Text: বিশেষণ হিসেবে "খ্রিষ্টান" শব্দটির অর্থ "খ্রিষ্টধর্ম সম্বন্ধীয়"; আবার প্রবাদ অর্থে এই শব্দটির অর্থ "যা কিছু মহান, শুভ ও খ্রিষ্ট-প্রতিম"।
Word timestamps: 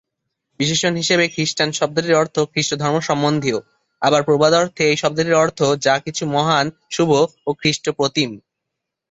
বিশেষণ 0.59 0.93
হিসেবে 0.95 1.25
"খ্রিষ্টান" 1.27 1.69
শব্দটির 1.73 2.19
অর্থ 2.21 2.35
"খ্রিষ্টধর্ম 2.51 2.97
সম্বন্ধীয়"; 3.01 3.59
আবার 4.01 4.21
প্রবাদ 4.23 4.51
অর্থে 4.53 4.83
এই 4.85 4.97
শব্দটির 4.97 5.41
অর্থ 5.43 5.59
"যা 5.85 5.95
কিছু 6.05 6.23
মহান, 6.35 6.65
শুভ 6.91 7.09
ও 7.47 7.59
খ্রিষ্ট-প্রতিম"। 7.59 8.29